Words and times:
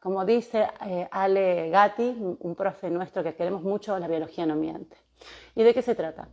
como 0.00 0.24
dice 0.24 0.68
eh, 0.86 1.08
Ale 1.10 1.70
Gatti, 1.70 2.16
un 2.40 2.54
profe 2.54 2.90
nuestro 2.90 3.22
que 3.22 3.34
queremos 3.34 3.62
mucho, 3.62 3.98
la 3.98 4.08
biología 4.08 4.46
no 4.46 4.54
miente. 4.54 4.96
¿Y 5.54 5.62
de 5.62 5.74
qué 5.74 5.82
se 5.82 5.94
trata? 5.94 6.28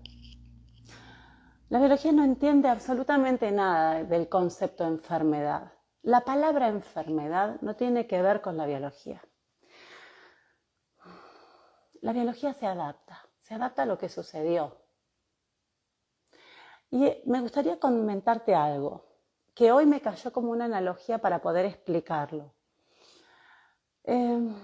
La 1.69 1.79
biología 1.79 2.11
no 2.11 2.23
entiende 2.23 2.69
absolutamente 2.69 3.51
nada 3.51 4.03
del 4.03 4.29
concepto 4.29 4.83
de 4.83 4.91
enfermedad. 4.91 5.71
La 6.03 6.21
palabra 6.21 6.67
enfermedad 6.67 7.59
no 7.61 7.75
tiene 7.75 8.05
que 8.05 8.21
ver 8.21 8.41
con 8.41 8.55
la 8.55 8.67
biología. 8.67 9.21
La 12.01 12.13
biología 12.13 12.53
se 12.53 12.67
adapta, 12.67 13.27
se 13.41 13.55
adapta 13.55 13.81
a 13.81 13.85
lo 13.87 13.97
que 13.97 14.09
sucedió. 14.09 14.77
Y 16.91 17.23
me 17.25 17.41
gustaría 17.41 17.79
comentarte 17.79 18.53
algo 18.53 19.05
que 19.55 19.71
hoy 19.71 19.87
me 19.87 20.01
cayó 20.01 20.31
como 20.31 20.51
una 20.51 20.65
analogía 20.65 21.17
para 21.17 21.41
poder 21.41 21.65
explicarlo. 21.65 22.53
Em, 24.07 24.55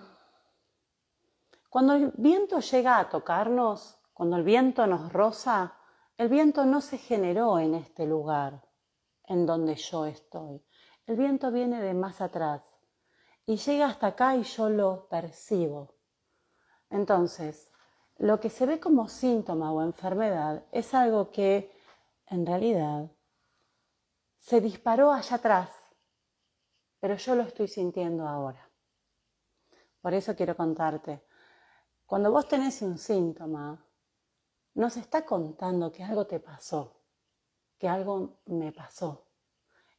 cuando 1.68 1.94
el 1.94 2.12
viento 2.16 2.60
llega 2.60 3.00
a 3.00 3.10
tocarnos, 3.10 3.98
cuando 4.14 4.38
el 4.38 4.44
viento 4.44 4.86
nos 4.86 5.12
roza, 5.12 5.74
el 6.16 6.30
viento 6.30 6.64
no 6.66 6.80
se 6.80 7.00
generó 7.00 7.58
en 7.58 7.74
este 7.74 8.06
lugar 8.06 8.62
en 9.26 9.48
donde 9.48 9.76
yo 9.76 10.06
estoy. 10.06 10.64
El 11.08 11.18
viento 11.18 11.52
viene 11.52 11.82
de 11.82 11.96
más 11.96 12.22
atrás 12.22 12.62
y 13.48 13.58
llega 13.58 13.88
hasta 13.88 14.08
acá 14.08 14.36
y 14.36 14.44
yo 14.44 14.70
lo 14.70 15.08
percibo. 15.08 15.96
Entonces, 16.92 17.72
lo 18.18 18.40
que 18.40 18.52
se 18.52 18.68
ve 18.68 18.80
como 18.80 19.08
síntoma 19.08 19.74
o 19.74 19.82
enfermedad 19.82 20.66
es 20.72 20.94
algo 20.94 21.32
que 21.32 21.76
en 22.28 22.46
realidad 22.46 23.10
se 24.38 24.62
disparó 24.62 25.12
allá 25.12 25.38
atrás, 25.38 25.72
pero 27.00 27.16
yo 27.16 27.34
lo 27.34 27.42
estoy 27.42 27.68
sintiendo 27.68 28.28
ahora. 28.28 28.71
Por 30.02 30.14
eso 30.14 30.36
quiero 30.36 30.56
contarte, 30.56 31.24
cuando 32.06 32.32
vos 32.32 32.48
tenés 32.48 32.82
un 32.82 32.98
síntoma, 32.98 33.86
nos 34.74 34.98
está 34.98 35.26
contando 35.26 35.92
que 35.92 36.04
algo 36.04 36.28
te 36.28 36.40
pasó, 36.40 37.02
que 37.78 37.88
algo 37.88 38.42
me 38.48 38.72
pasó. 38.72 39.28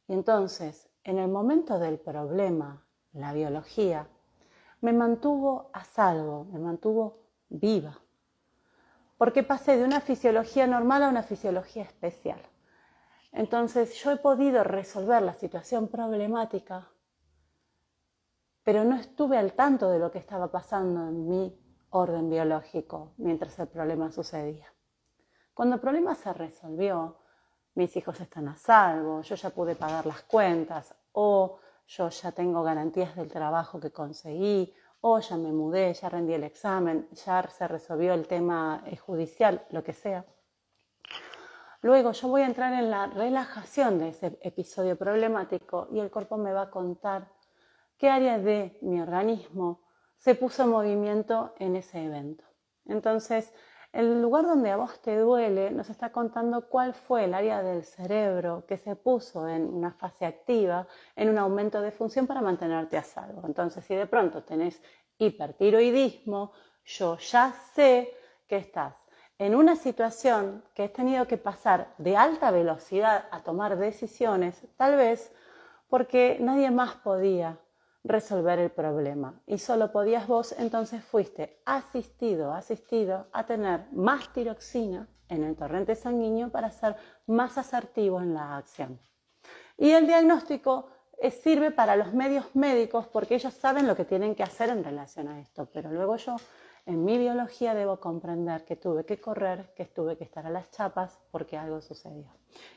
Y 0.07 0.13
entonces, 0.13 0.89
en 1.03 1.19
el 1.19 1.29
momento 1.29 1.79
del 1.79 1.99
problema, 1.99 2.85
la 3.13 3.33
biología, 3.33 4.07
me 4.81 4.93
mantuvo 4.93 5.69
a 5.73 5.83
salvo, 5.83 6.45
me 6.45 6.59
mantuvo 6.59 7.23
viva. 7.49 7.99
Porque 9.17 9.43
pasé 9.43 9.77
de 9.77 9.85
una 9.85 10.01
fisiología 10.01 10.67
normal 10.67 11.03
a 11.03 11.09
una 11.09 11.23
fisiología 11.23 11.83
especial. 11.83 12.41
Entonces 13.31 13.95
yo 13.95 14.11
he 14.11 14.17
podido 14.17 14.63
resolver 14.63 15.21
la 15.21 15.33
situación 15.33 15.87
problemática, 15.87 16.92
pero 18.63 18.83
no 18.83 18.95
estuve 18.95 19.37
al 19.37 19.53
tanto 19.53 19.89
de 19.89 19.99
lo 19.99 20.11
que 20.11 20.19
estaba 20.19 20.51
pasando 20.51 21.01
en 21.01 21.27
mi 21.27 21.59
orden 21.89 22.29
biológico 22.29 23.13
mientras 23.17 23.57
el 23.59 23.67
problema 23.67 24.11
sucedía. 24.11 24.73
Cuando 25.53 25.75
el 25.75 25.81
problema 25.81 26.15
se 26.15 26.33
resolvió, 26.33 27.17
mis 27.75 27.95
hijos 27.95 28.19
están 28.19 28.47
a 28.47 28.55
salvo, 28.55 29.21
yo 29.21 29.35
ya 29.35 29.49
pude 29.49 29.75
pagar 29.75 30.05
las 30.05 30.21
cuentas, 30.23 30.95
o 31.11 31.59
yo 31.87 32.09
ya 32.09 32.31
tengo 32.31 32.63
garantías 32.63 33.15
del 33.15 33.31
trabajo 33.31 33.79
que 33.79 33.91
conseguí, 33.91 34.73
o 35.01 35.19
ya 35.19 35.37
me 35.37 35.51
mudé, 35.51 35.93
ya 35.93 36.09
rendí 36.09 36.33
el 36.33 36.43
examen, 36.43 37.07
ya 37.11 37.43
se 37.49 37.67
resolvió 37.67 38.13
el 38.13 38.27
tema 38.27 38.83
eh, 38.85 38.95
judicial, 38.95 39.65
lo 39.69 39.83
que 39.83 39.93
sea. 39.93 40.25
Luego 41.81 42.13
yo 42.13 42.29
voy 42.29 42.43
a 42.43 42.45
entrar 42.45 42.73
en 42.73 42.89
la 42.89 43.07
relajación 43.07 43.99
de 43.99 44.09
ese 44.09 44.39
episodio 44.41 44.97
problemático 44.97 45.89
y 45.91 45.99
el 45.99 46.09
cuerpo 46.09 46.37
me 46.37 46.53
va 46.53 46.63
a 46.63 46.69
contar 46.69 47.27
qué 48.03 48.09
área 48.09 48.37
de 48.37 48.77
mi 48.81 48.99
organismo 48.99 49.79
se 50.17 50.35
puso 50.35 50.63
en 50.63 50.71
movimiento 50.71 51.53
en 51.57 51.77
ese 51.77 52.03
evento. 52.03 52.43
Entonces, 52.85 53.53
el 53.93 54.21
lugar 54.21 54.43
donde 54.43 54.71
a 54.71 54.75
vos 54.75 55.01
te 55.01 55.17
duele 55.17 55.71
nos 55.71 55.89
está 55.89 56.11
contando 56.11 56.67
cuál 56.67 56.95
fue 56.95 57.23
el 57.23 57.33
área 57.33 57.63
del 57.63 57.85
cerebro 57.85 58.65
que 58.67 58.77
se 58.77 58.97
puso 58.97 59.47
en 59.47 59.73
una 59.73 59.93
fase 59.93 60.25
activa, 60.25 60.85
en 61.15 61.29
un 61.29 61.37
aumento 61.37 61.79
de 61.79 61.91
función 61.91 62.27
para 62.27 62.41
mantenerte 62.41 62.97
a 62.97 63.03
salvo. 63.03 63.43
Entonces, 63.45 63.85
si 63.85 63.95
de 63.95 64.05
pronto 64.05 64.43
tenés 64.43 64.81
hipertiroidismo, 65.17 66.51
yo 66.83 67.17
ya 67.19 67.53
sé 67.73 68.13
que 68.49 68.57
estás 68.57 68.95
en 69.37 69.55
una 69.55 69.77
situación 69.77 70.61
que 70.75 70.83
has 70.83 70.91
tenido 70.91 71.25
que 71.25 71.37
pasar 71.37 71.93
de 71.99 72.17
alta 72.17 72.51
velocidad 72.51 73.29
a 73.31 73.43
tomar 73.43 73.77
decisiones, 73.77 74.61
tal 74.75 74.97
vez 74.97 75.33
porque 75.87 76.37
nadie 76.41 76.69
más 76.69 76.95
podía 76.95 77.59
resolver 78.03 78.59
el 78.59 78.69
problema 78.69 79.41
y 79.47 79.57
solo 79.57 79.91
podías 79.91 80.27
vos, 80.27 80.53
entonces 80.57 81.03
fuiste 81.03 81.61
asistido, 81.65 82.53
asistido 82.53 83.27
a 83.31 83.45
tener 83.45 83.87
más 83.91 84.31
tiroxina 84.33 85.07
en 85.29 85.43
el 85.43 85.55
torrente 85.55 85.95
sanguíneo 85.95 86.49
para 86.49 86.69
ser 86.69 86.95
más 87.27 87.57
asertivo 87.57 88.21
en 88.21 88.33
la 88.33 88.57
acción. 88.57 88.99
Y 89.77 89.91
el 89.91 90.05
diagnóstico 90.05 90.89
eh, 91.17 91.31
sirve 91.31 91.71
para 91.71 91.95
los 91.95 92.13
medios 92.13 92.53
médicos 92.55 93.07
porque 93.07 93.35
ellos 93.35 93.53
saben 93.53 93.87
lo 93.87 93.95
que 93.95 94.05
tienen 94.05 94.35
que 94.35 94.43
hacer 94.43 94.69
en 94.69 94.83
relación 94.83 95.29
a 95.29 95.39
esto, 95.39 95.67
pero 95.71 95.91
luego 95.91 96.17
yo 96.17 96.35
en 96.85 97.05
mi 97.05 97.17
biología 97.17 97.73
debo 97.73 98.01
comprender 98.01 98.65
que 98.65 98.75
tuve 98.75 99.05
que 99.05 99.21
correr, 99.21 99.73
que 99.73 99.85
tuve 99.85 100.17
que 100.17 100.25
estar 100.25 100.45
a 100.45 100.49
las 100.49 100.69
chapas 100.71 101.17
porque 101.31 101.57
algo 101.57 101.81
sucedió. 101.81 102.27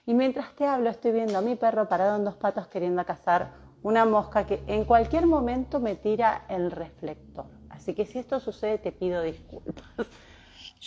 Y 0.06 0.14
mientras 0.14 0.54
te 0.54 0.64
hablo 0.64 0.88
estoy 0.88 1.10
viendo 1.10 1.36
a 1.36 1.42
mi 1.42 1.56
perro 1.56 1.88
parado 1.88 2.16
en 2.16 2.24
dos 2.24 2.36
patos 2.36 2.68
queriendo 2.68 3.04
cazar 3.04 3.65
una 3.82 4.04
mosca 4.04 4.46
que 4.46 4.62
en 4.66 4.84
cualquier 4.84 5.26
momento 5.26 5.80
me 5.80 5.94
tira 5.94 6.44
el 6.48 6.70
reflector. 6.70 7.46
Así 7.68 7.94
que 7.94 8.06
si 8.06 8.18
esto 8.18 8.40
sucede 8.40 8.78
te 8.78 8.92
pido 8.92 9.22
disculpas. 9.22 9.86